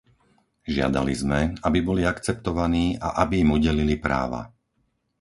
[0.75, 4.41] Žiadali sme, aby boli akceptovaní a aby im udelili práva.